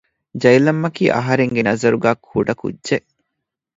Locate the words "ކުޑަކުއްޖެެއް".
2.27-3.07